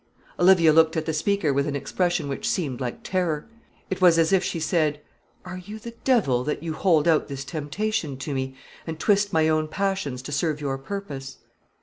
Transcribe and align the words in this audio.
Olivia 0.39 0.73
looked 0.73 0.97
at 0.97 1.05
the 1.05 1.13
speaker 1.13 1.53
with 1.53 1.67
an 1.67 1.75
expression 1.75 2.27
which 2.27 2.49
seemed 2.49 2.81
like 2.81 3.03
terror. 3.03 3.47
It 3.91 4.01
was 4.01 4.17
as 4.17 4.33
if 4.33 4.43
she 4.43 4.59
said, 4.59 4.99
"Are 5.45 5.59
you 5.59 5.77
the 5.77 5.93
devil, 6.03 6.43
that 6.43 6.63
you 6.63 6.73
hold 6.73 7.07
out 7.07 7.27
this 7.27 7.45
temptation 7.45 8.17
to 8.17 8.33
me, 8.33 8.55
and 8.87 8.99
twist 8.99 9.31
my 9.31 9.47
own 9.47 9.67
passions 9.67 10.23
to 10.23 10.31
serve 10.31 10.59
your 10.59 10.79
purpose?" 10.79 11.37